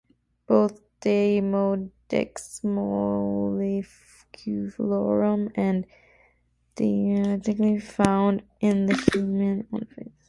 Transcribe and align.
Both 0.47 0.81
"Demodex 0.99 2.61
folliculorum" 4.33 5.51
and 5.53 5.85
"Demodex 6.75 7.25
brevis" 7.27 7.27
are 7.27 7.37
typically 7.43 7.79
found 7.79 8.41
on 8.63 8.87
the 8.87 9.09
human 9.13 9.67
face. 9.95 10.11